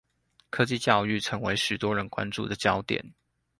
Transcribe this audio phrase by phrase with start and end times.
[0.01, 0.07] 教育
[0.49, 3.13] 科技成為許多人關注的焦點